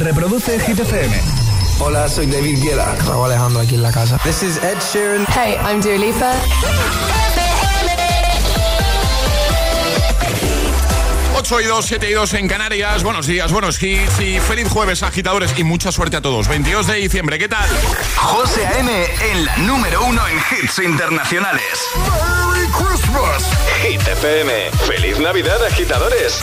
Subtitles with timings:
[0.00, 1.12] Reproduce Hit FM.
[1.78, 2.96] Hola, soy David Guetta.
[3.06, 4.18] Raúl Alejandro aquí en la casa.
[4.24, 5.26] This is Ed Sheeran.
[5.28, 7.29] Hey, I'm Dua Lipa.
[11.52, 13.02] 8 y 2, 7 y 2 en Canarias.
[13.02, 15.52] Buenos días, buenos hits y feliz jueves, agitadores.
[15.58, 16.46] Y mucha suerte a todos.
[16.46, 17.68] 22 de diciembre, ¿qué tal?
[18.14, 19.06] José A.M.
[19.32, 21.64] en la número uno en hits internacionales.
[21.96, 23.50] ¡Merry Christmas!
[23.82, 24.70] Hit FM.
[24.86, 26.38] ¡Feliz Navidad, agitadores!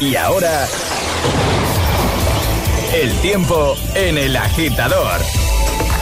[0.00, 0.66] Y ahora.
[2.92, 5.20] El tiempo en el agitador.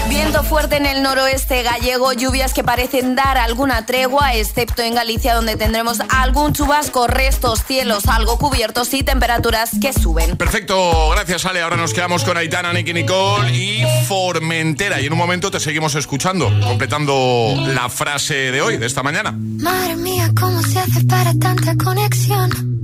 [0.08, 5.34] Viento fuerte en el noroeste gallego, lluvias que parecen dar alguna tregua, excepto en Galicia
[5.34, 10.36] donde tendremos algún chubasco, restos, cielos algo cubiertos y temperaturas que suben.
[10.36, 11.62] Perfecto, gracias Ale.
[11.62, 15.00] Ahora nos quedamos con Aitana, Nicky Nicole y Formentera.
[15.00, 19.34] Y en un momento te seguimos escuchando, completando la frase de hoy, de esta mañana.
[19.36, 22.76] Madre mía, ¿cómo se hace para tanta conexión?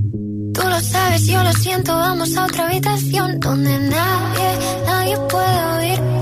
[0.52, 6.21] Tú lo sabes, yo lo siento, vamos a otra habitación donde nadie, nadie puede oírnos.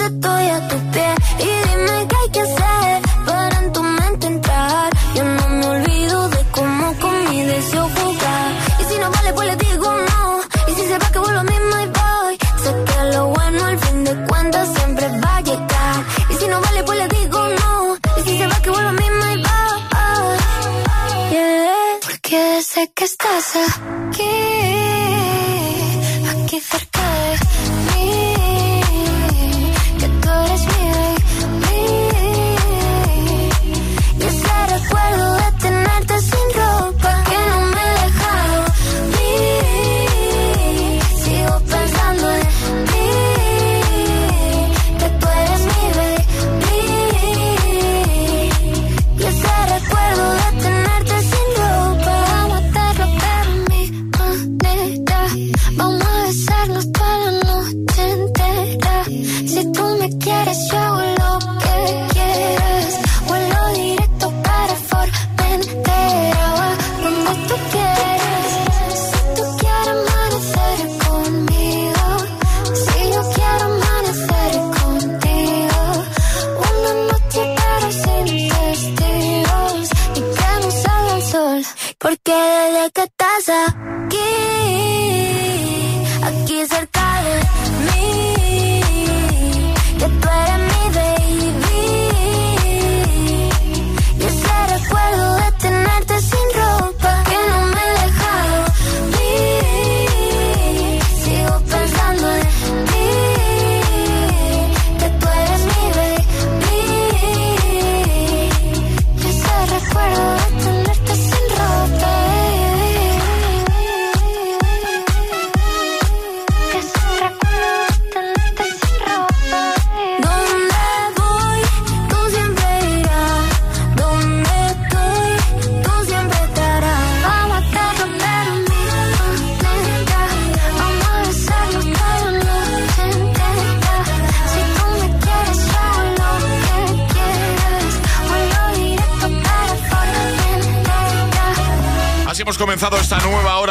[0.00, 0.89] otra vez estoy a tu pie.
[0.89, 0.89] Y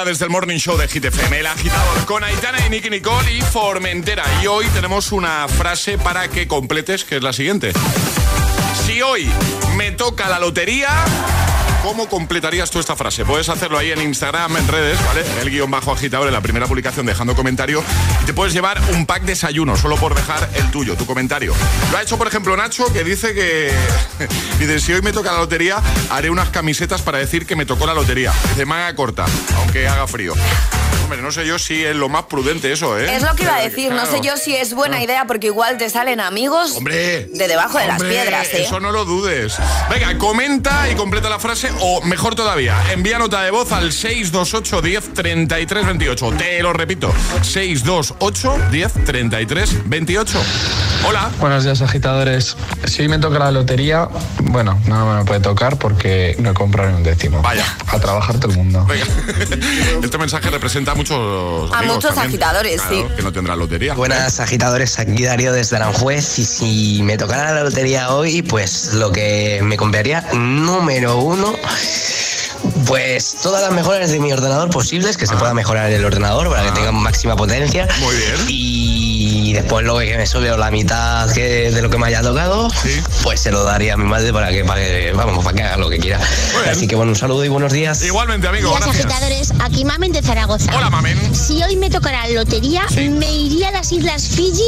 [0.10, 3.42] desde el Morning Show de Hit FM, el agitador, con Aitana y Nicky Nicole y
[3.42, 4.24] Formentera.
[4.42, 7.74] Y hoy tenemos una frase para que completes, que es la siguiente.
[8.88, 9.30] Si hoy
[9.78, 10.90] me toca la lotería,
[11.90, 13.26] ¿cómo completarías tú esta frase?
[13.26, 15.24] Puedes hacerlo ahí en Instagram, en redes, ¿vale?
[15.42, 17.84] El guion bajo agitador, en la primera publicación, dejando comentario.
[18.22, 21.52] Y te puedes llevar un pack desayuno, solo por dejar el tuyo, tu comentario.
[21.92, 23.74] Lo ha hecho, por ejemplo, Nacho, que dice que...
[24.60, 25.82] dice, si hoy me toca la lotería,
[26.12, 28.34] haré unas camisetas para decir que me tocó la lotería.
[28.56, 29.26] De manga corta,
[29.58, 30.36] aunque haga frío.
[31.10, 33.16] Hombre, no sé yo si es lo más prudente eso, ¿eh?
[33.16, 35.80] Es lo que iba a decir, no sé yo si es buena idea porque igual
[35.80, 38.62] te salen amigos Hombre, de debajo de las piedras, ¿eh?
[38.62, 39.58] Eso no lo dudes.
[39.90, 44.84] Venga, comenta y completa la frase o mejor todavía, envía nota de voz al 628
[44.84, 46.32] 10 33 28.
[46.38, 47.12] Te lo repito,
[47.42, 50.44] 628 10 33 28.
[51.08, 51.32] Hola.
[51.40, 52.56] Buenos días, agitadores.
[52.86, 54.10] Si hoy me toca la lotería,
[54.44, 57.42] bueno, no me puede tocar porque no he comprado ni un décimo.
[57.42, 57.66] Vaya.
[57.88, 58.86] A trabajar todo el mundo.
[58.86, 59.08] Venga.
[60.04, 62.28] Este mensaje representa muchos A amigos muchos también.
[62.28, 63.16] agitadores, Claro, sí.
[63.16, 63.94] Que no tendrán lotería.
[63.94, 69.12] Buenas agitadores, aquí Darío desde Aranjuez y si me tocara la lotería hoy, pues lo
[69.12, 71.54] que me compraría número uno,
[72.86, 76.64] pues todas las mejoras de mi ordenador posibles, que se pueda mejorar el ordenador para
[76.66, 77.88] que tenga máxima potencia.
[78.02, 78.36] Muy bien.
[78.48, 79.09] Y
[79.54, 83.02] después lo que me sobre la mitad que, de lo que me haya tocado, Sí.
[83.24, 85.78] pues se lo daría a mi madre para que, para que, vamos, para que haga
[85.78, 86.20] lo que quiera.
[86.70, 88.02] Así que bueno, un saludo y buenos días.
[88.04, 89.06] Igualmente, amigo, Días gracias.
[89.06, 90.72] agitadores, aquí Mamen de Zaragoza.
[90.76, 91.18] Hola, mamen.
[91.36, 93.10] Si hoy me tocara la lotería, Sí.
[93.10, 94.64] me iría a las Islas Fiji,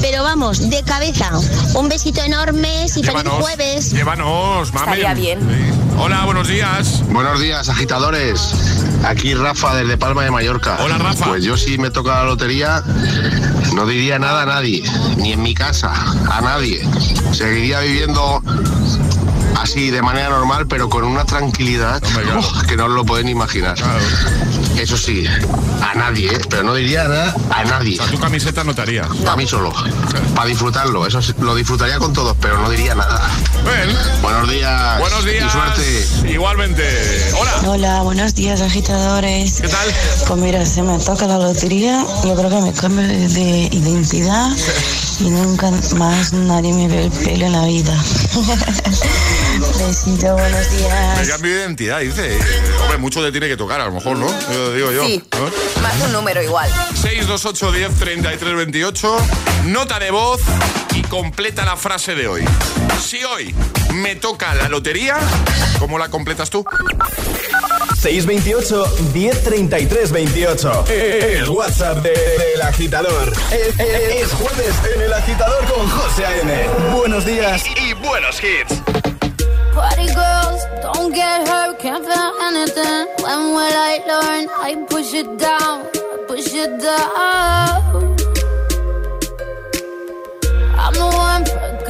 [0.00, 1.30] pero vamos, de cabeza.
[1.74, 3.92] Un besito enorme y feliz jueves.
[3.92, 4.88] Llévanos, mamen.
[4.94, 5.40] Estaría bien.
[5.40, 5.80] Sí.
[5.98, 7.02] Hola, buenos días.
[7.08, 8.40] Buenos días, agitadores.
[9.04, 10.78] Aquí Rafa desde Palma de Mallorca.
[10.80, 11.26] Hola, Rafa.
[11.26, 12.82] Pues yo si me toca la lotería,
[13.74, 14.82] no diría nada a nadie,
[15.16, 15.92] ni en mi casa,
[16.30, 16.82] a nadie.
[17.32, 18.42] Seguiría viviendo
[19.60, 22.02] así de manera normal, pero con una tranquilidad
[22.38, 23.74] uf, que no os lo pueden imaginar.
[23.76, 24.04] Claro.
[24.76, 25.24] Eso sí,
[25.80, 26.40] a nadie, ¿eh?
[26.50, 27.94] pero no diría nada a nadie.
[27.98, 29.06] O sea, tu camiseta no te haría.
[29.28, 29.72] A mí solo,
[30.34, 31.06] para disfrutarlo.
[31.06, 33.30] Eso sí, lo disfrutaría con todos, pero no diría nada.
[33.64, 33.96] Ven.
[34.20, 34.98] Buenos días.
[34.98, 35.46] Buenos días.
[35.46, 36.32] Y suerte.
[36.32, 37.32] Igualmente.
[37.38, 37.52] Hola.
[37.66, 39.60] Hola, buenos días agitadores.
[39.60, 39.88] ¿Qué tal?
[40.26, 44.50] Pues mira, si me toca la lotería, yo creo que me cambio de identidad
[45.20, 47.94] y nunca más nadie me ve el pelo en la vida.
[49.78, 51.28] Besito, buenos Me días.
[51.28, 52.38] cambio de identidad, dice.
[52.82, 54.26] Hombre, mucho te tiene que tocar, a lo mejor, ¿no?
[54.52, 55.04] Yo digo yo.
[55.06, 55.82] Sí, ¿no?
[55.82, 56.70] más un número igual.
[56.94, 59.16] 628 10 33 28.
[59.66, 60.40] Nota de voz
[60.94, 62.44] y completa la frase de hoy.
[63.02, 63.54] Si hoy
[63.94, 65.16] me toca la lotería,
[65.78, 66.64] ¿cómo la completas tú?
[68.04, 68.84] 628
[69.14, 70.84] 1033 28.
[70.90, 73.32] El WhatsApp de- del agitador.
[73.50, 76.52] Es, es- es jueves en el agitador con José A.M.
[76.94, 78.74] Buenos días y, buenos hits.
[79.74, 83.06] Party girls, don't get hurt, can't feel anything.
[83.22, 84.48] When will I learn?
[84.62, 85.84] I push it down,
[86.28, 88.13] push it down.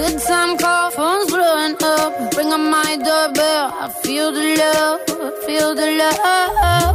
[0.07, 2.37] Good time call, phone's blowing up.
[2.37, 6.94] Ring on my doorbell, I feel the love, I feel the love.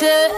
[0.00, 0.29] ze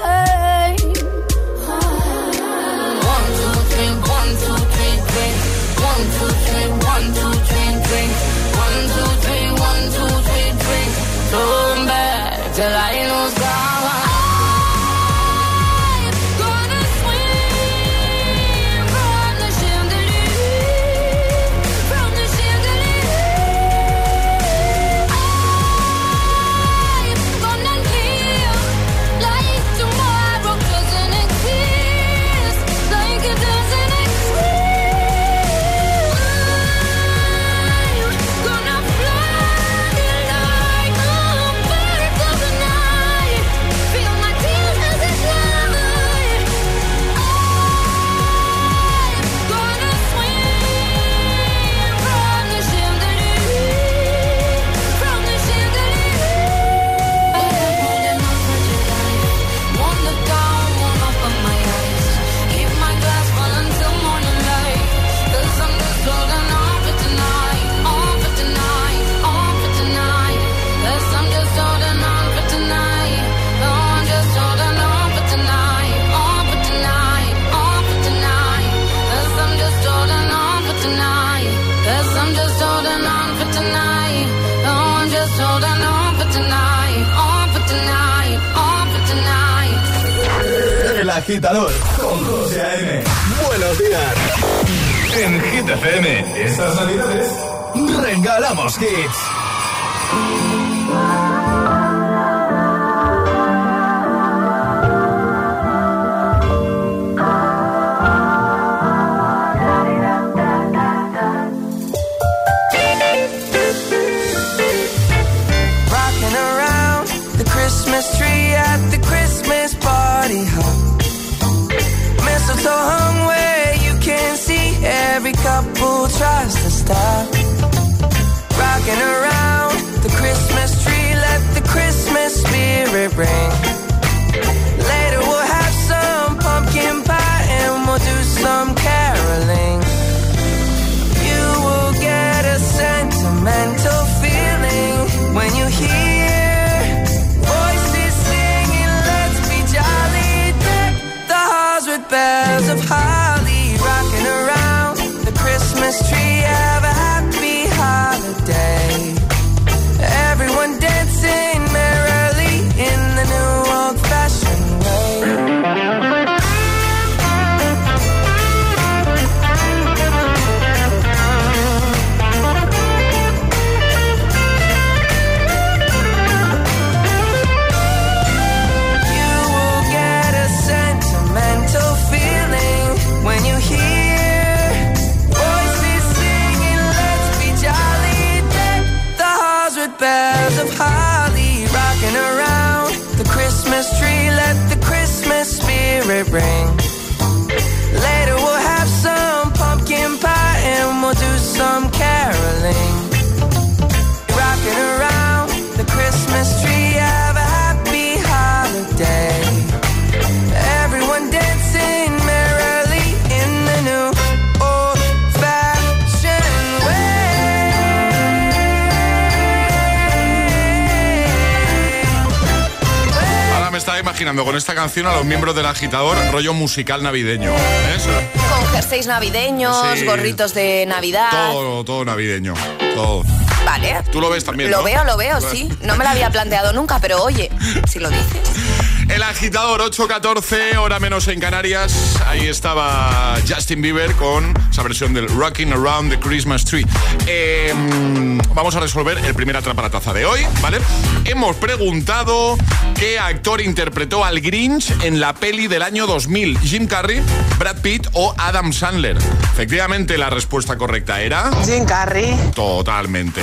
[225.01, 227.51] a los miembros del agitador, rollo musical navideño.
[227.51, 228.31] ¿eh?
[228.35, 231.31] Con jerseys navideños, gorritos de Navidad.
[231.51, 232.53] Todo, todo navideño.
[232.95, 233.25] Todo.
[233.65, 234.03] Vale.
[234.13, 234.71] Tú lo ves también.
[234.71, 235.71] Lo veo, lo veo, sí.
[235.81, 237.51] No me lo había planteado nunca, pero oye,
[237.89, 238.82] si lo dices.
[239.13, 242.19] El agitador 814, hora menos en Canarias.
[242.27, 246.87] Ahí estaba Justin Bieber con esa versión del Rocking Around the Christmas Tree.
[247.27, 250.79] Em, vamos a resolver el primer atrapalataza de hoy, ¿vale?
[251.27, 252.57] Hemos preguntado
[252.99, 257.23] qué actor interpretó al Grinch en la peli del año 2000, Jim Carrey,
[257.59, 259.19] Brad Pitt o Adam Sandler.
[259.53, 261.51] Efectivamente, la respuesta correcta era...
[261.67, 262.35] Jim Carrey.
[262.55, 263.43] Totalmente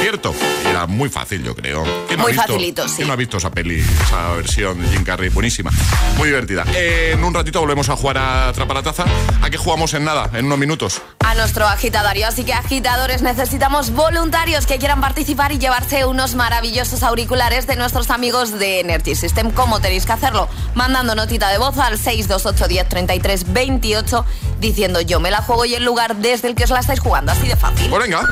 [0.00, 0.34] cierto.
[0.68, 1.84] Era muy fácil, yo creo.
[2.18, 2.96] muy facilito, sí.
[2.96, 5.28] ¿Quién no ha visto esa peli, esa versión de Jim Carrey?
[5.28, 5.70] Buenísima.
[6.16, 6.64] Muy divertida.
[6.74, 9.04] en un ratito volvemos a jugar a Atrapa la Taza.
[9.42, 10.30] ¿A qué jugamos en nada?
[10.32, 11.02] En unos minutos.
[11.20, 12.26] A nuestro agitadario.
[12.26, 18.10] Así que agitadores necesitamos voluntarios que quieran participar y llevarse unos maravillosos auriculares de nuestros
[18.10, 19.50] amigos de Energy System.
[19.50, 20.48] ¿Cómo tenéis que hacerlo?
[20.74, 24.24] Mandando notita de voz al 628 10 28
[24.60, 27.32] diciendo yo me la juego y el lugar desde el que os la estáis jugando.
[27.32, 27.90] Así de fácil.
[27.90, 28.22] Pues venga.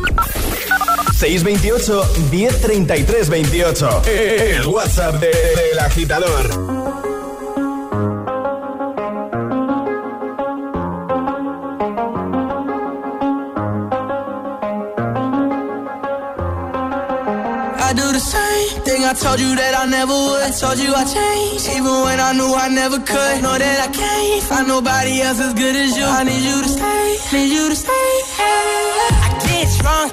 [1.15, 4.03] 628 1033 28.
[4.07, 6.47] El WhatsApp del de, agitador.
[17.79, 20.43] I do the same thing I told you that I never would.
[20.43, 23.43] I told you I changed, even when I knew I never could.
[23.43, 26.05] Know that I can't find nobody else as good as you.
[26.05, 28.65] I need you to stay, need you to stay
[29.65, 30.13] get drunk,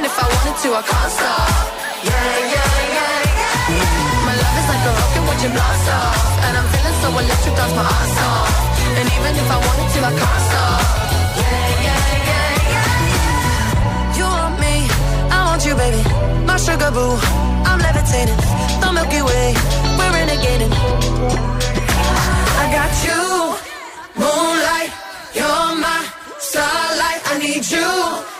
[0.00, 1.52] And if I wanted to, I can't stop.
[2.08, 2.16] Yeah,
[2.56, 4.24] yeah, yeah, yeah.
[4.24, 6.16] My love is like a rocket, watch it blast off.
[6.40, 8.48] And I'm feeling so electric, dance my ass off.
[8.96, 10.80] And even if I wanted to, I can't stop.
[11.36, 12.00] Yeah, yeah,
[12.32, 14.16] yeah, yeah.
[14.16, 14.88] You want me,
[15.36, 16.00] I want you, baby.
[16.48, 17.20] My sugar boo,
[17.68, 18.40] I'm levitating.
[18.80, 19.52] The Milky Way,
[20.00, 20.72] we're renegading.
[22.56, 23.20] I got you,
[24.16, 24.92] moonlight,
[25.36, 26.00] you're my
[26.40, 27.20] starlight.
[27.28, 28.39] I need you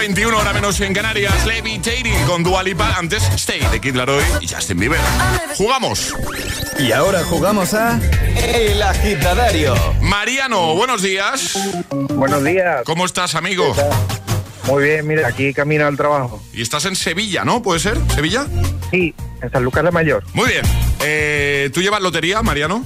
[0.00, 1.44] 21 hora menos en Canarias.
[1.44, 2.96] Levi Levitating con Dualipa.
[2.96, 4.98] Antes Stay de Kid Laroi y Justin Bieber.
[5.58, 6.14] ¡Jugamos!
[6.78, 8.00] Y ahora jugamos a
[8.34, 9.74] El Agitadario.
[10.00, 11.54] Mariano, buenos días.
[11.90, 12.80] Buenos días.
[12.86, 13.76] ¿Cómo estás, amigo?
[14.68, 16.42] Muy bien, mira, aquí camino al trabajo.
[16.54, 17.60] Y estás en Sevilla, ¿no?
[17.60, 17.98] ¿Puede ser?
[18.14, 18.46] ¿Sevilla?
[18.90, 20.24] Sí, en San Lucas la Mayor.
[20.32, 20.62] Muy bien.
[21.00, 22.82] Eh, ¿Tú llevas lotería, Mariano?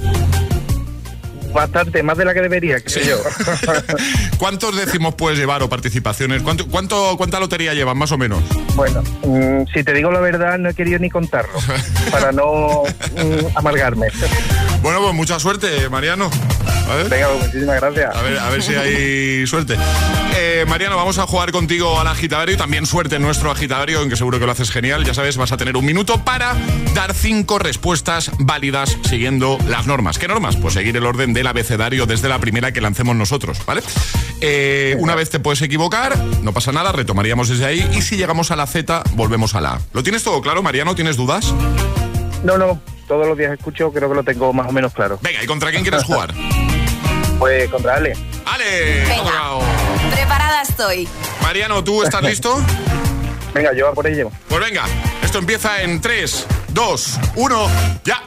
[1.54, 3.22] Bastante, más de la que debería, creo yo.
[4.38, 6.42] ¿Cuántos décimos puedes llevar o participaciones?
[6.42, 8.42] ¿Cuánto, cuánto, ¿Cuánta lotería llevas, más o menos?
[8.74, 11.54] Bueno, mm, si te digo la verdad, no he querido ni contarlo,
[12.10, 12.82] para no
[13.14, 14.08] mm, amargarme.
[14.84, 16.28] Bueno, pues mucha suerte, Mariano.
[17.08, 18.14] Venga, pues muchísimas gracias.
[18.14, 19.78] A ver, a ver si hay suerte.
[20.36, 24.10] Eh, Mariano, vamos a jugar contigo al agitadario y también suerte en nuestro agitadario, en
[24.10, 25.02] que seguro que lo haces genial.
[25.06, 26.54] Ya sabes, vas a tener un minuto para
[26.94, 30.18] dar cinco respuestas válidas siguiendo las normas.
[30.18, 30.56] ¿Qué normas?
[30.58, 33.82] Pues seguir el orden del abecedario desde la primera que lancemos nosotros, ¿vale?
[34.42, 38.50] Eh, una vez te puedes equivocar, no pasa nada, retomaríamos desde ahí y si llegamos
[38.50, 39.80] a la Z, volvemos a la A.
[39.94, 40.94] ¿Lo tienes todo claro, Mariano?
[40.94, 41.54] ¿Tienes dudas?
[42.42, 45.18] No, no, todos los días escucho, creo que lo tengo más o menos claro.
[45.22, 46.32] Venga, ¿y contra quién quieres jugar?
[47.38, 48.16] Pues contra Ale.
[48.46, 49.04] ¡Ale!
[49.06, 49.58] Venga.
[50.12, 51.08] Preparada estoy.
[51.42, 52.62] Mariano, ¿tú estás listo?
[53.52, 54.30] Venga, yo a por ello.
[54.48, 54.84] Pues venga,
[55.22, 57.66] esto empieza en 3, 2, 1,
[58.04, 58.22] ya.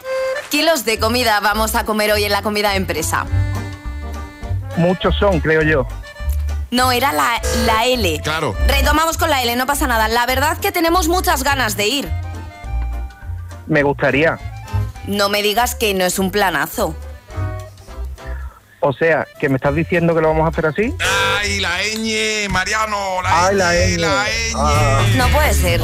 [0.50, 3.26] Kilos de comida vamos a comer hoy en la comida empresa.
[4.78, 5.88] Muchos son, creo yo.
[6.72, 8.20] No, era la, la L.
[8.24, 8.56] Claro.
[8.68, 10.08] Retomamos con la L, no pasa nada.
[10.08, 12.10] La verdad que tenemos muchas ganas de ir.
[13.68, 14.38] Me gustaría.
[15.08, 16.96] No me digas que no es un planazo.
[18.80, 20.93] O sea, que me estás diciendo que lo vamos a hacer así.
[21.39, 23.22] ¡Ay, la ñ, Mariano!
[23.24, 23.98] La Ay, ñ, la ñ.
[23.98, 25.02] la Ah.
[25.12, 25.15] ñ.
[25.17, 25.82] No puede ser.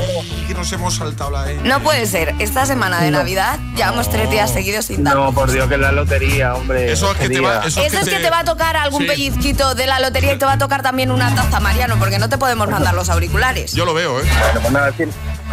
[0.47, 1.55] Que nos hemos saltado la ñ.
[1.63, 2.35] No puede ser.
[2.39, 3.17] Esta semana de No.
[3.17, 5.15] Navidad llevamos tres días seguidos sin dar.
[5.15, 6.91] No, por Dios, que es la lotería, hombre.
[6.91, 9.07] Eso es que te va- eso Eso es que te va a tocar algún Sí.
[9.07, 12.29] pellizquito de la lotería y te va a tocar también una taza, Mariano, porque no
[12.29, 13.73] te podemos mandar los auriculares.
[13.73, 14.23] Yo lo veo, ¿eh?
[14.39, 14.91] Bueno, pues nada,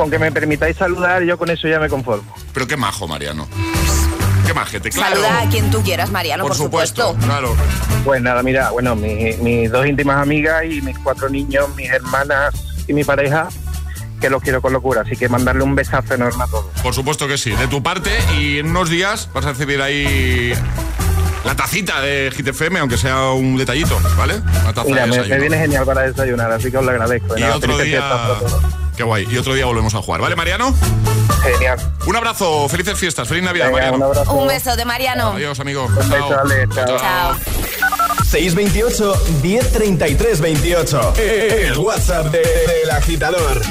[0.00, 2.34] con que me permitáis saludar, yo con eso ya me conformo.
[2.54, 3.46] Pero qué majo, Mariano.
[4.46, 5.16] Qué majete, claro.
[5.16, 7.54] Saluda a quien tú quieras, Mariano, por, por supuesto, claro.
[8.02, 12.54] Pues nada, mira, bueno, mi- mis dos íntimas amigas y mis cuatro niños, mis hermanas
[12.88, 13.48] y mi pareja,
[14.22, 15.02] que los quiero con locura.
[15.02, 16.64] Así que mandarle un besazo enorme a todos.
[16.82, 17.50] Por supuesto que sí.
[17.50, 20.54] De tu parte, y en unos días vas a recibir ahí
[21.44, 24.36] la tacita de GTFM, aunque sea un detallito, ¿vale?
[24.62, 27.36] Una taza Mira, de me, viene genial para desayunar, así que os lo agradezco.
[27.36, 28.02] Y Nada, otro día.
[29.00, 29.26] Qué guay.
[29.30, 30.74] Y otro día volvemos a jugar, ¿vale, Mariano?
[31.42, 31.78] Genial.
[32.06, 33.96] Un abrazo, felices fiestas, feliz Navidad, Venga, Mariano.
[33.96, 34.32] un abrazo.
[34.34, 35.28] Un beso de Mariano.
[35.32, 35.86] Adiós, amigo.
[35.86, 36.98] Un beso, Ale, chao.
[36.98, 37.36] Chao.
[38.24, 41.14] 628 1033 28.
[41.16, 43.62] El WhatsApp de- del agitador.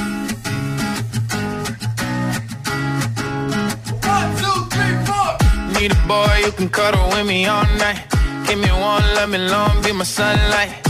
[5.78, 8.02] Need a boy who can cuddle with me all night.
[8.46, 10.89] Give me one, let me long, be my sunlight.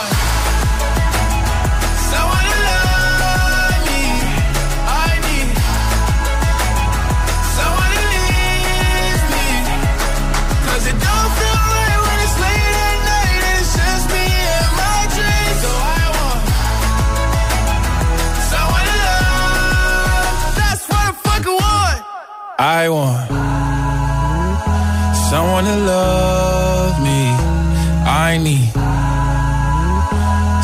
[28.31, 28.71] I need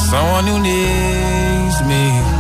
[0.10, 2.38] someone who needs me.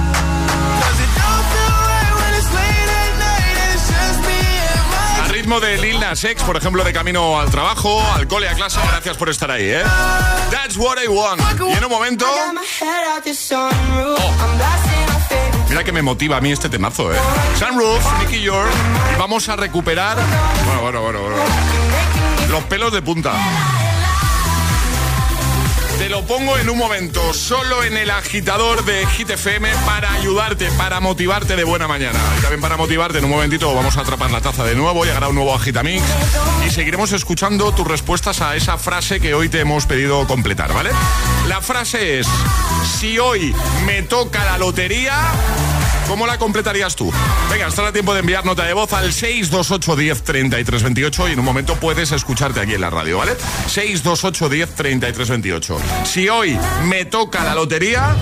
[5.59, 9.17] de Lil Nas X, por ejemplo, de camino al trabajo, al cole, a clase, gracias
[9.17, 9.83] por estar ahí, ¿eh?
[10.51, 11.41] That's what I want.
[11.59, 12.25] Y en un momento...
[15.69, 17.17] Mira que me motiva a mí este temazo, ¿eh?
[17.57, 18.69] Sunroof, Nicky York.
[19.15, 20.17] Y vamos a recuperar...
[20.65, 21.37] Bueno, bueno, bueno, bueno.
[22.49, 23.33] Los pelos de punta.
[25.97, 30.69] Te lo pongo en un momento, solo en el agitador de Hit FM para ayudarte,
[30.77, 32.19] para motivarte de buena mañana.
[32.37, 35.27] Y también para motivarte, en un momentito vamos a atrapar la taza de nuevo, llegará
[35.27, 36.03] un nuevo Agitamix
[36.65, 40.91] y seguiremos escuchando tus respuestas a esa frase que hoy te hemos pedido completar, ¿vale?
[41.47, 42.27] La frase es,
[42.99, 43.55] si hoy
[43.85, 45.76] me toca la lotería...
[46.07, 47.11] ¿Cómo la completarías tú?
[47.51, 51.39] Venga, estará tiempo de enviar nota de voz al 628 10 33 28 y en
[51.39, 53.35] un momento puedes escucharte aquí en la radio, ¿vale?
[53.67, 55.77] 628 10 33 28.
[56.05, 58.15] Si hoy me toca la lotería,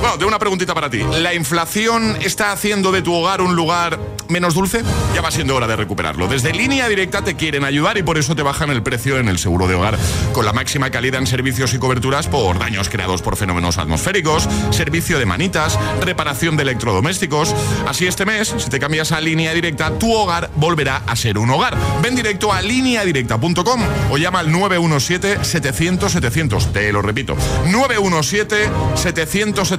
[0.00, 1.00] bueno, tengo una preguntita para ti.
[1.20, 4.82] ¿La inflación está haciendo de tu hogar un lugar menos dulce?
[5.14, 6.28] Ya va siendo hora de recuperarlo.
[6.28, 9.38] Desde línea directa te quieren ayudar y por eso te bajan el precio en el
[9.38, 9.98] seguro de hogar
[10.32, 15.18] con la máxima calidad en servicios y coberturas por daños creados por fenómenos atmosféricos, servicio
[15.18, 17.54] de manitas, reparación de electrodomésticos.
[17.86, 21.50] Así este mes, si te cambias a línea directa, tu hogar volverá a ser un
[21.50, 21.76] hogar.
[22.02, 23.80] Ven directo a lineadirecta.com
[24.10, 26.72] o llama al 917-700-700.
[26.72, 27.36] Te lo repito,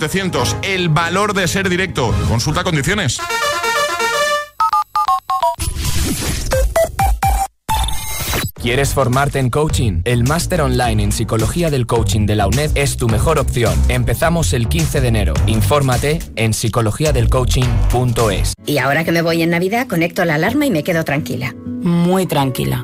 [0.09, 2.13] 917-700-700 el valor de ser directo.
[2.27, 3.19] Consulta condiciones.
[8.61, 10.01] ¿Quieres formarte en coaching?
[10.03, 13.73] El máster online en psicología del coaching de la UNED es tu mejor opción.
[13.87, 15.33] Empezamos el 15 de enero.
[15.47, 18.53] Infórmate en psicologiadelcoaching.es.
[18.65, 21.55] Y ahora que me voy en Navidad, conecto la alarma y me quedo tranquila.
[21.81, 22.83] Muy tranquila.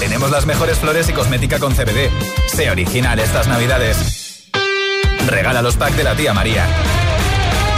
[0.00, 2.10] Tenemos las mejores flores y cosmética con CBD.
[2.48, 4.50] Sé original estas navidades.
[5.26, 6.66] Regala los packs de la tía María.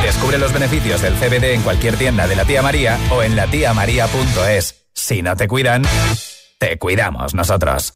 [0.03, 4.87] Descubre los beneficios del CBD en cualquier tienda de la tía María o en latiamaría.es.
[4.95, 5.83] Si no te cuidan,
[6.59, 7.95] te cuidamos nosotros.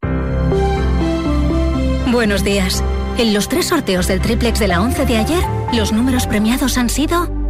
[2.06, 2.82] Buenos días.
[3.18, 6.88] En los tres sorteos del triplex de la 11 de ayer, los números premiados han
[6.88, 7.41] sido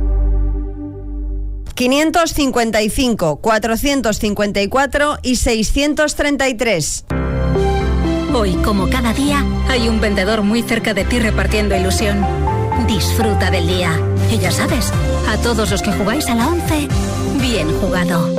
[1.74, 7.04] 555, 454 y 633.
[8.35, 12.24] Hoy, como cada día, hay un vendedor muy cerca de ti repartiendo ilusión.
[12.87, 14.00] Disfruta del día.
[14.30, 14.90] Y ya sabes,
[15.28, 16.88] a todos los que jugáis a la 11,
[17.40, 18.35] bien jugado.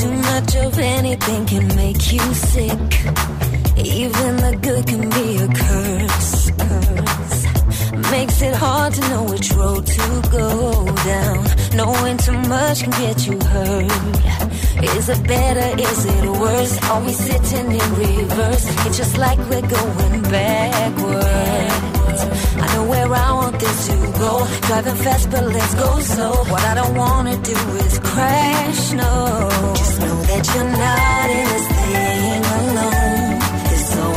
[0.00, 3.55] Too much of anything can make you sick.
[3.78, 6.50] Even the good can be a curse.
[6.50, 8.10] curse.
[8.10, 11.44] Makes it hard to know which road to go down.
[11.74, 14.26] Knowing too much can get you hurt.
[14.96, 15.80] Is it better?
[15.80, 16.82] Is it worse?
[16.90, 18.66] Are we sitting in reverse?
[18.86, 21.86] It's just like we're going backwards.
[22.56, 24.46] I know where I want this to go.
[24.68, 26.32] Driving fast, but let's go slow.
[26.52, 29.48] What I don't wanna do is crash, no.
[29.76, 31.75] Just know that you're not in this.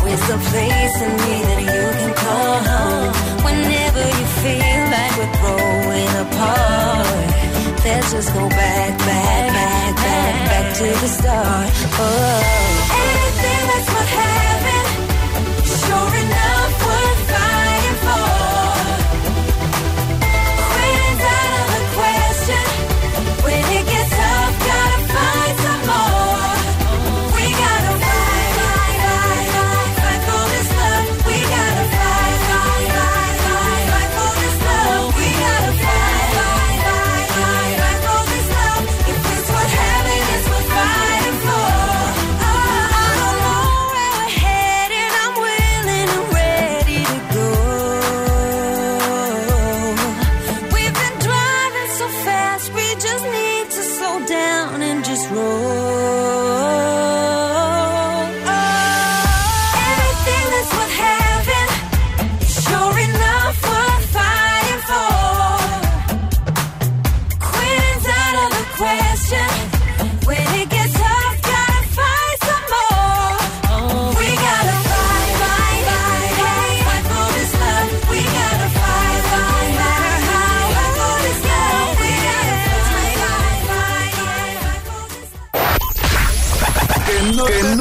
[0.09, 3.13] Always a place in me that you can call home.
[3.45, 7.29] Whenever you feel like we're growing apart,
[7.85, 11.69] let's just go back, back, back, back, back to the start.
[12.01, 12.41] Oh,
[13.05, 14.89] anything that's what happened,
[15.77, 16.38] sure enough,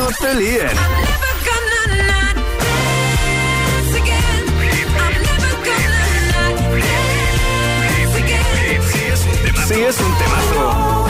[0.08, 0.68] No líen.
[9.66, 11.06] Sí, es un temazo.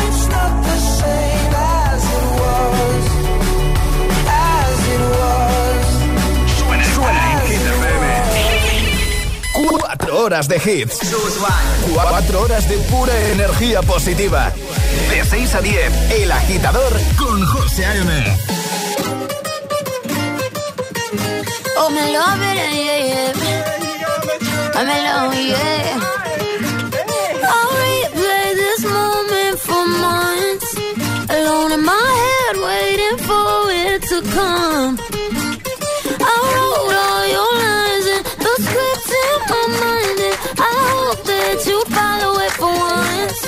[6.58, 8.06] Suena, suena en Hit FM.
[9.78, 10.98] Cuatro horas de hits.
[11.94, 14.52] Cuatro horas de pura energía positiva.
[15.08, 18.57] De 6 a 10, El Agitador con José A.M.
[21.80, 23.68] Oh, I'm in love it, yeah, yeah.
[24.74, 26.00] I'm in love, yeah.
[27.54, 30.70] I'll replay this moment for months.
[31.30, 34.98] Alone in my head, waiting for it to come.
[36.18, 41.56] I wrote all your lines and the scripts in my mind, and I hope that
[41.68, 43.40] you follow it for once.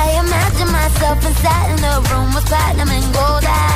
[0.00, 3.73] I imagine myself inside in a room with platinum and gold eyes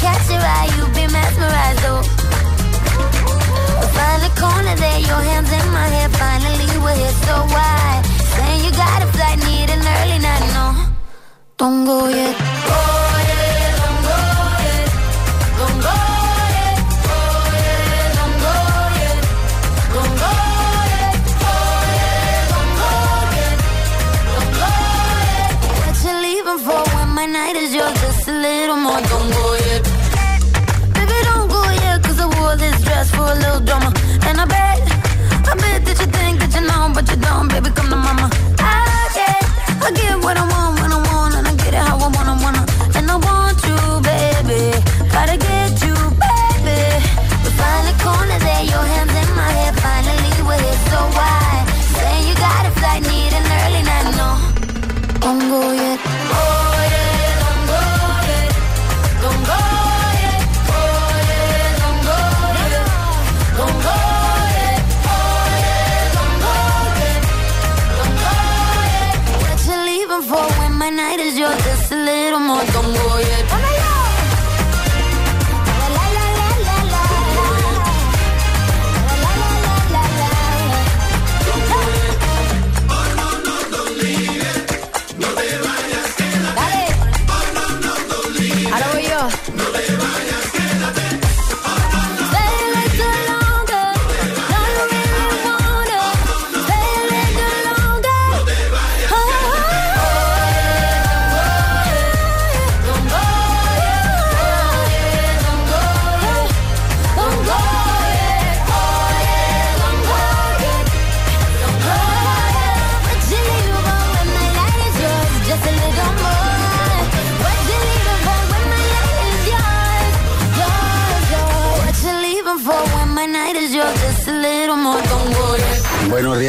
[0.00, 2.02] catch your eye, you'll be mesmerized, oh
[3.96, 8.02] Find the corner there, your hands in my hair Finally we're here, so why?
[8.34, 10.66] Saying you got a flight, need an early night, no
[11.58, 13.00] Don't go yet oh.
[27.20, 27.99] my night is yours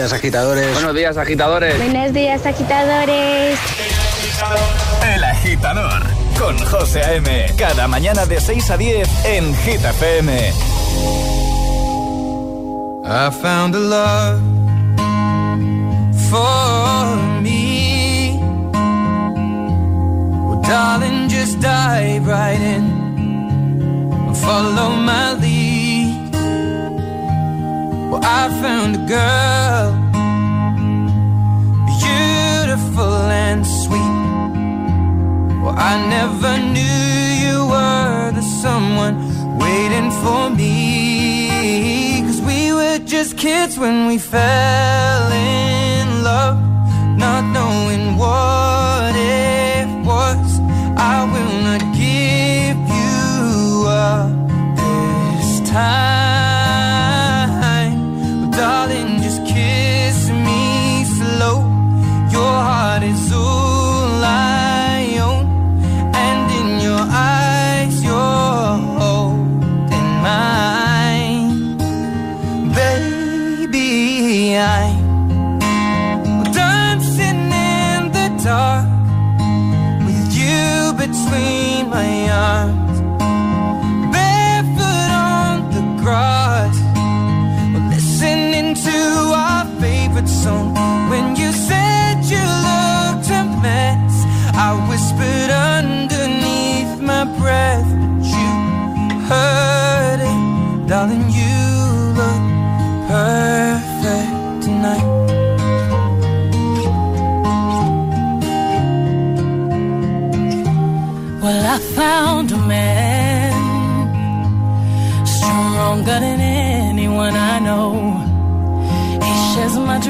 [0.02, 0.74] días, agitadores.
[0.74, 1.78] Buenos días, agitadores.
[1.78, 3.60] Buenos días, agitadores.
[5.14, 6.02] El agitador
[6.40, 7.54] con José A.M.
[7.56, 10.54] Cada mañana de 6 a 10 en Hit FM.
[13.06, 14.42] I found a love
[16.32, 18.40] for me.
[20.48, 22.90] Well, darling, just dive right in
[24.28, 26.32] and follow my lead.
[28.10, 29.41] Well, I found a girl.
[43.24, 45.81] just kids when we fell in.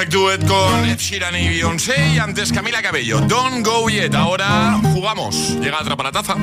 [0.00, 3.20] Perfect Duet con Ed Sheeran y Beyoncé y antes Camila Cabello.
[3.20, 4.14] Don't go yet.
[4.14, 5.60] Ahora jugamos.
[5.60, 6.36] Llega Atrapa la Taza.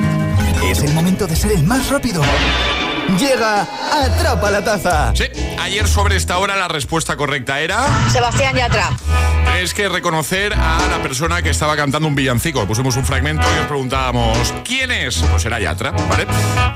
[0.62, 2.22] Es el momento de ser el más rápido.
[3.18, 5.12] Llega Atrapa la Taza.
[5.16, 5.24] Sí,
[5.60, 7.84] ayer sobre esta hora la respuesta correcta era...
[8.12, 8.90] Sebastián Yatra.
[9.60, 12.64] Es que reconocer a la persona que estaba cantando un villancico.
[12.66, 15.16] Pusimos un fragmento y os preguntábamos ¿Quién es?
[15.30, 16.26] Pues era Yatra, ¿vale?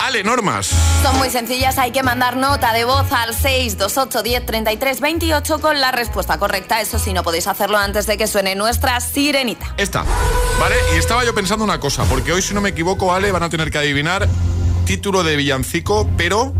[0.00, 0.70] Ale, normas.
[1.02, 5.80] Son muy sencillas, hay que mandar nota de voz al 628 10 33 28 con
[5.80, 6.80] la respuesta correcta.
[6.80, 9.74] Eso sí, no podéis hacerlo antes de que suene nuestra sirenita.
[9.76, 10.04] Esta,
[10.58, 10.74] ¿vale?
[10.94, 13.48] Y estaba yo pensando una cosa, porque hoy, si no me equivoco, Ale, van a
[13.48, 14.28] tener que adivinar
[14.86, 16.52] título de villancico, pero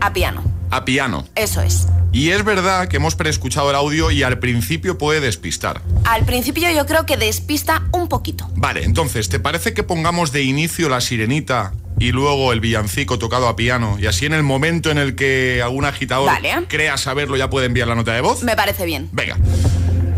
[0.00, 0.44] A piano.
[0.70, 1.26] a piano.
[1.34, 1.86] Eso es.
[2.12, 5.80] Y es verdad que hemos preescuchado el audio y al principio puede despistar.
[6.04, 8.50] Al principio yo creo que despista un poquito.
[8.56, 13.46] Vale, entonces, ¿te parece que pongamos de inicio la sirenita y luego el villancico tocado
[13.46, 13.96] a piano?
[14.00, 16.66] Y así en el momento en el que algún agitador Vale.
[16.68, 18.42] crea saberlo ya puede enviar la nota de voz.
[18.42, 19.08] Me parece bien.
[19.12, 19.36] Venga.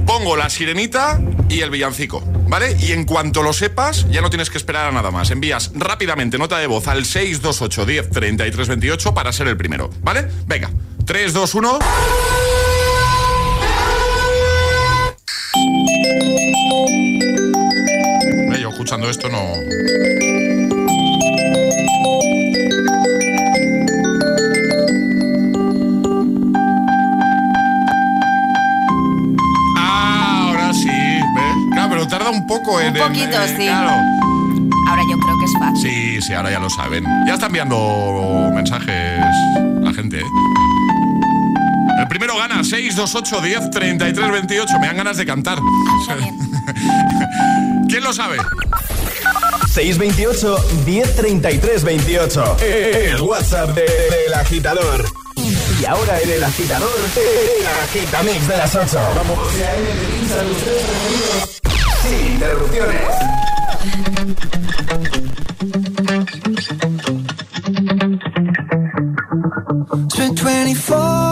[0.07, 2.76] Pongo la sirenita y el villancico, ¿vale?
[2.80, 5.30] Y en cuanto lo sepas, ya no tienes que esperar a nada más.
[5.30, 10.26] Envías rápidamente nota de voz al 628 10 33 28 para ser el primero, ¿vale?
[10.47, 10.70] Venga.
[11.05, 11.79] 3, 2, 1.
[18.53, 19.43] Eh, Yo escuchando esto no.
[29.79, 31.57] Ah, ahora sí, ¿ves?
[31.73, 32.91] Claro, pero tarda un poco en.
[32.91, 33.67] Un en- poquito, eh, sí.
[33.67, 33.91] Claro.
[34.89, 35.91] Ahora yo creo que es fácil.
[35.91, 37.05] Sí, sí, ahora ya lo saben.
[37.27, 39.21] Ya está enviando mensajes
[39.93, 40.24] la gente, ¿eh?
[42.01, 44.78] El primero gana 628 10 33 28.
[44.80, 45.59] Me dan ganas de cantar.
[47.88, 48.38] ¿Quién lo sabe?
[49.72, 52.57] 628 1033 28.
[52.61, 55.05] El WhatsApp de- del agitador.
[55.80, 58.99] Y ahora en el agitador, el agitamix de las 8.
[59.16, 59.38] Vamos.
[62.03, 63.01] Sin interrupciones.
[70.43, 71.32] 24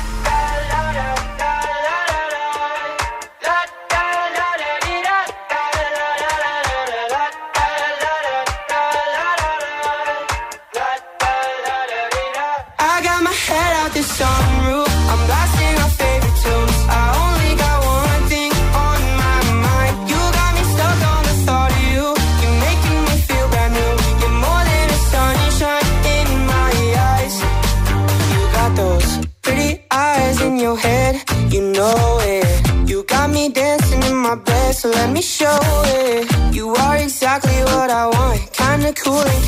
[35.21, 36.55] Show it.
[36.55, 38.51] You are exactly what I want.
[38.53, 39.40] Kinda cool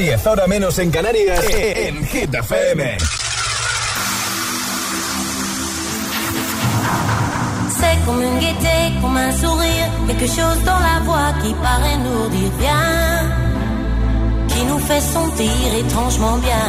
[0.00, 2.80] 10, ahora menos en Canarias, en Hit FM.
[7.78, 12.28] C'est comme une gaieté, comme un sourire, quelque chose dans la voix qui paraît nous
[12.30, 12.86] dire bien,
[14.48, 16.68] qui nous fait sentir étrangement bien.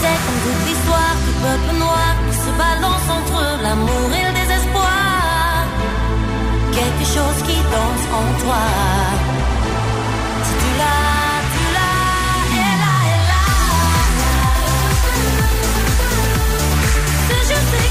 [0.00, 5.66] C'est comme toute l'histoire du peuple noir qui se balance entre l'amour et le désespoir,
[6.72, 9.25] quelque chose qui danse en toi.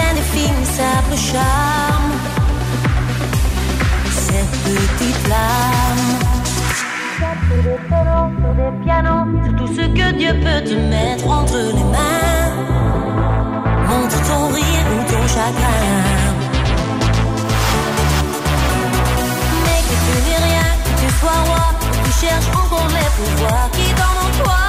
[0.00, 2.12] a charme.
[4.10, 6.06] Cette petite flamme.
[7.16, 7.78] Sur des
[8.40, 12.50] sur des pianos, sur tout ce que Dieu peut te mettre entre les mains.
[13.88, 15.84] Montre ton rire ou ton chagrin.
[19.64, 21.66] Mais que tu n'es rien, que tu sois roi,
[22.04, 24.64] tu cherches encore les pouvoirs qui dorment en toi.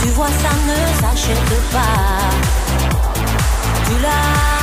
[0.00, 2.63] Tu vois, ça ne s'achète pas.
[3.94, 4.53] Tu l'as,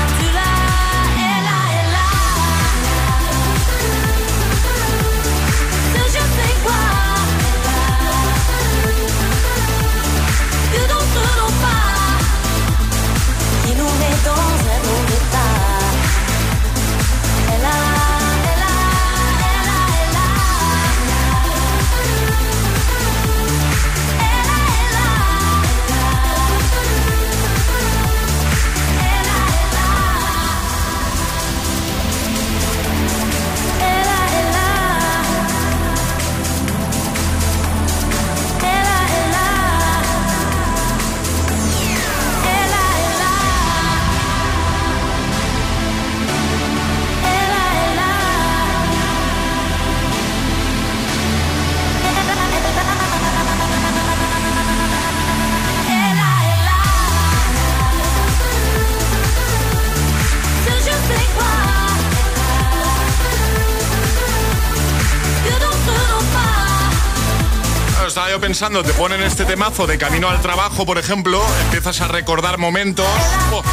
[68.62, 73.08] te ponen este temazo de camino al trabajo, por ejemplo, empiezas a recordar momentos
[73.52, 73.64] oh,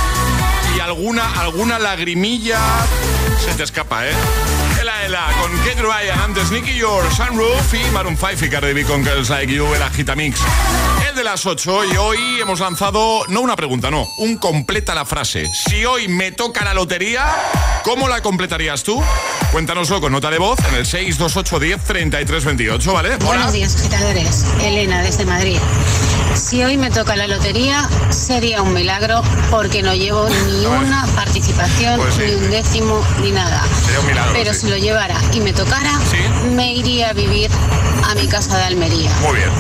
[0.75, 2.59] y alguna, alguna lagrimilla
[3.39, 4.15] se te escapa, ¿eh?
[4.81, 8.85] Ela Ela con Kate Ryan, antes Nicky Your, Sunroof y Maroon 5 y Cardi B
[8.85, 10.41] con Girls Like You, el Agitamix.
[10.41, 15.05] El de las 8 y hoy hemos lanzado, no una pregunta, no, un completa la
[15.05, 15.51] frase.
[15.53, 17.27] Si hoy me toca la lotería,
[17.83, 19.03] ¿cómo la completarías tú?
[19.51, 23.17] Cuéntanoslo con nota de voz en el 628 10 33 28, ¿vale?
[23.17, 24.45] Buenos días, agitadores.
[24.63, 25.59] Elena, desde Madrid.
[26.37, 31.99] Si hoy me toca la lotería, sería un milagro porque no llevo ni una participación,
[31.99, 32.23] Pues sí.
[32.27, 33.65] ni un décimo, ni nada.
[33.85, 34.61] Sería un milagro, Pero sí.
[34.61, 35.99] si lo llevara y me tocara,
[36.53, 37.51] me iría a vivir
[38.09, 39.11] a mi casa de Almería.
[39.21, 39.51] Muy bien.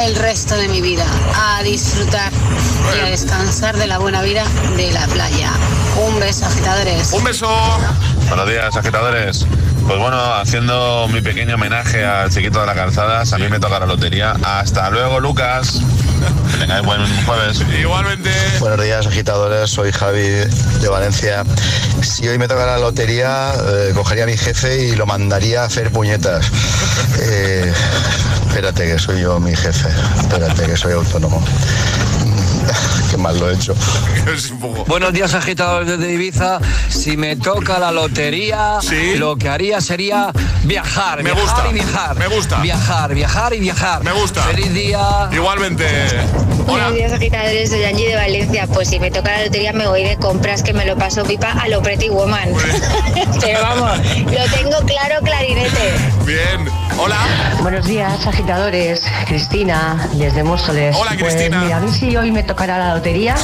[0.00, 1.04] El resto de mi vida,
[1.36, 2.32] a disfrutar
[2.96, 4.44] y a descansar de la buena vida
[4.76, 5.52] de la playa.
[6.06, 7.12] Un beso, agitadores.
[7.12, 7.48] Un beso.
[8.28, 9.46] Buenos días, agitadores.
[9.86, 13.80] Pues bueno, haciendo mi pequeño homenaje al chiquito de la calzada, a mí me toca
[13.80, 14.36] la lotería.
[14.44, 15.80] Hasta luego, Lucas.
[16.50, 17.62] Que tengáis buen jueves.
[17.80, 18.30] Igualmente.
[18.58, 19.70] Buenos días, agitadores.
[19.70, 21.44] Soy Javi de Valencia.
[22.02, 25.66] Si hoy me toca la lotería, eh, cogería a mi jefe y lo mandaría a
[25.66, 26.50] hacer puñetas.
[27.20, 27.72] Eh,
[28.48, 29.88] espérate, que soy yo mi jefe.
[30.20, 31.42] Espérate, que soy autónomo.
[33.28, 33.74] Mal lo he hecho.
[34.86, 36.60] Buenos días, agitadores desde Ibiza.
[36.88, 38.78] Si me toca la lotería,
[39.16, 41.22] lo que haría sería viajar.
[41.24, 42.16] Me viajar gusta, y viajar.
[42.16, 42.60] me gusta.
[42.60, 44.04] Viajar, viajar y viajar.
[44.04, 44.42] Me gusta.
[44.44, 45.28] Feliz día.
[45.32, 45.84] Igualmente.
[46.66, 47.70] Buenos días, agitadores.
[47.70, 48.68] Soy Angie de Valencia.
[48.68, 51.50] Pues si me toca la lotería, me voy de compras que me lo paso pipa
[51.50, 52.50] a lo Pretty Woman.
[53.40, 56.17] Pero vamos, lo tengo claro, clarinete.
[56.28, 56.68] Bien.
[56.98, 57.16] Hola.
[57.62, 59.02] Buenos días, agitadores.
[59.26, 60.94] Cristina, desde Móstoles.
[60.94, 61.62] Hola, Pues Cristina.
[61.62, 63.34] mira, a mí si hoy me tocara la lotería,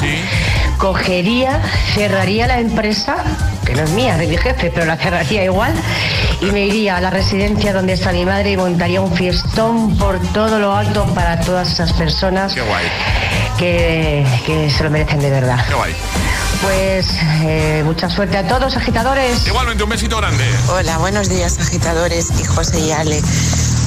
[0.76, 1.62] cogería,
[1.94, 3.16] cerraría la empresa,
[3.64, 5.72] que no es mía, de mi jefe, pero la cerraría igual,
[6.42, 10.18] y me iría a la residencia donde está mi madre y montaría un fiestón por
[10.34, 12.54] todo lo alto para todas esas personas
[13.58, 15.64] que, que se lo merecen de verdad.
[15.66, 15.94] Qué guay.
[16.64, 17.06] Pues
[17.42, 19.46] eh, mucha suerte a todos, agitadores.
[19.46, 20.44] Igualmente, un besito grande.
[20.68, 23.22] Hola, buenos días agitadores y José y Ale.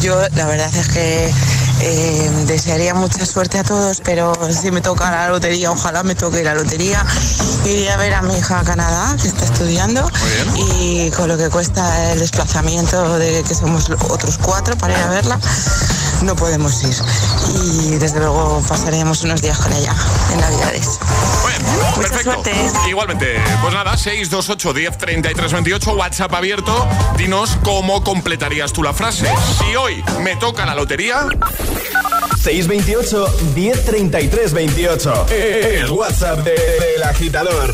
[0.02, 1.34] Yo la verdad es que
[1.82, 6.44] eh, desearía mucha suerte a todos, pero si me toca la lotería, ojalá me toque
[6.44, 7.04] la lotería.
[7.66, 10.08] Iría a ver a mi hija a Canadá, que está estudiando,
[10.56, 15.08] y con lo que cuesta el desplazamiento de que somos otros cuatro para ir a
[15.08, 15.40] verla,
[16.22, 16.96] no podemos ir.
[17.56, 19.96] Y desde luego pasaríamos unos días con ella
[20.32, 21.00] en Navidades.
[22.02, 22.44] Perfecto.
[22.88, 26.88] Igualmente, pues nada, 628 10 33 28, WhatsApp abierto.
[27.18, 29.28] Dinos cómo completarías tú la frase.
[29.60, 31.26] Si hoy me toca la lotería.
[32.42, 35.26] 628 1033 28.
[35.32, 37.74] El WhatsApp de- del agitador.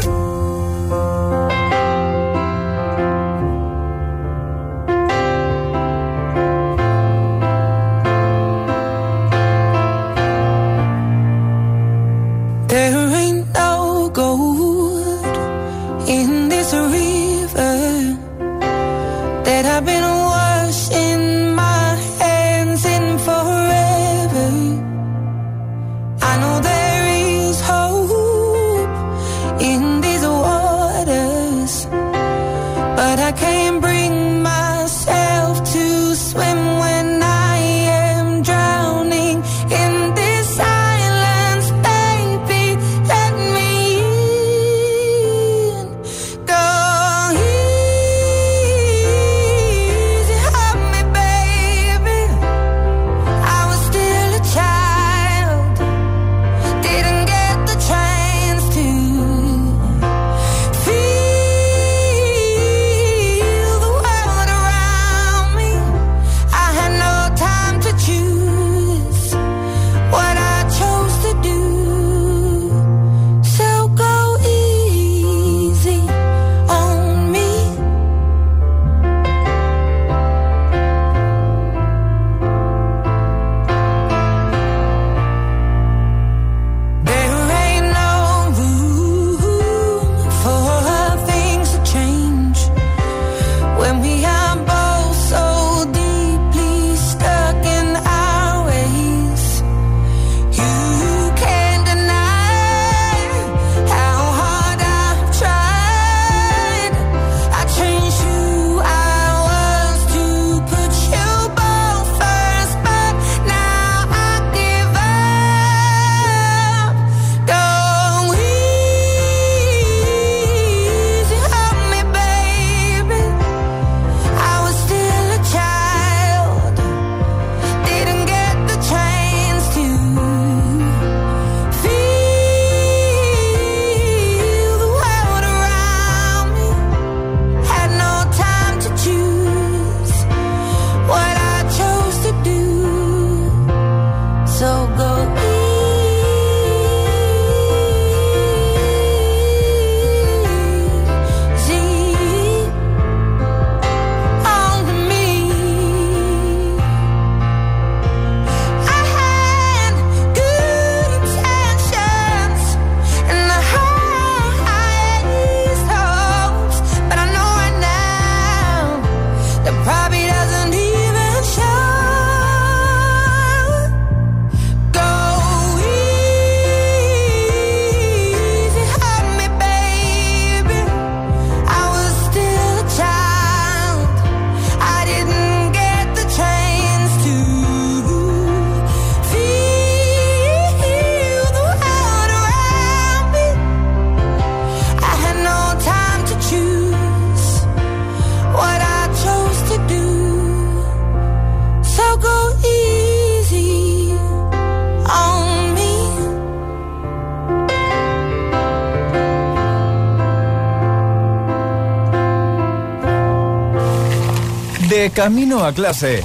[215.14, 216.24] Camino a clase.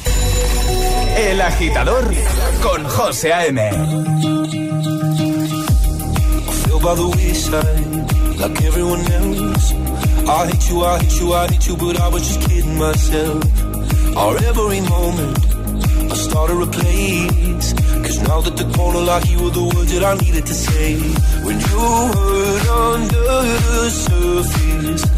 [1.16, 2.10] El agitador
[2.62, 3.60] con José A.M.
[6.80, 9.72] by the wayside, like everyone else.
[10.28, 13.42] I hate you, I hate you, I hate you, but I was just kidding myself.
[14.16, 15.38] Our every moment,
[16.12, 17.72] I started a place.
[18.04, 20.94] Cause now that the corner lock, you were the words that I needed to say.
[21.44, 21.78] When you
[22.14, 23.24] hurt under
[23.74, 25.17] the surface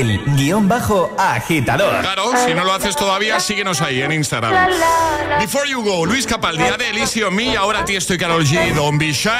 [0.00, 2.00] El guion bajo agitador.
[2.00, 4.54] Claro, si no lo haces todavía, síguenos ahí en Instagram.
[5.38, 8.98] Before you go, Luis Capaldi, Adele, Easy on Me, ahora ti estoy Carol G, Don't
[8.98, 9.30] Be Shy.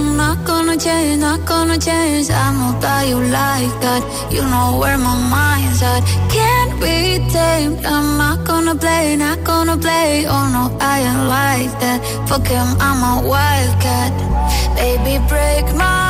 [0.00, 2.30] I'm not gonna change, not gonna change.
[2.30, 4.02] I'm about you like that.
[4.30, 6.02] You know where my mind's at.
[6.30, 7.84] Can't be tamed.
[7.84, 10.24] I'm not gonna play, not gonna play.
[10.26, 12.00] Oh no, I ain't like that.
[12.28, 14.12] Fuck him, I'm a wildcat.
[14.76, 16.09] Baby, break my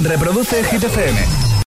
[0.00, 1.59] Reproduce Hit.